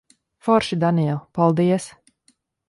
[0.45, 1.21] Forši, Daniel.
[1.39, 1.87] Paldies.